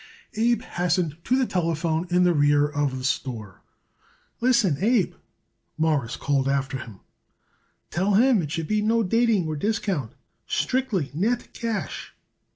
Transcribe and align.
Abe 0.33 0.63
hastened 0.63 1.23
to 1.25 1.37
the 1.37 1.45
telephone 1.45 2.07
in 2.09 2.23
the 2.23 2.33
rear 2.33 2.67
of 2.67 2.97
the 2.97 3.03
store. 3.03 3.61
"Listen, 4.39 4.77
Abe," 4.83 5.13
Morris 5.77 6.15
called 6.15 6.49
after 6.49 6.79
him, 6.79 7.01
"tell 7.91 8.15
him 8.15 8.41
it 8.41 8.49
should 8.49 8.67
be 8.67 8.81
no 8.81 9.03
dating 9.03 9.45
or 9.47 9.55
discount, 9.55 10.13
strictly 10.47 11.11
net 11.13 11.53
cash." 11.53 12.15